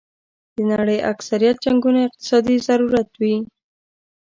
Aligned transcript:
د 0.55 0.57
نړۍ 0.71 0.97
اکثریت 1.11 1.55
جنګونه 1.65 1.99
اقتصادي 2.07 2.57
ضرورت 2.67 3.09
وي. 3.21 3.35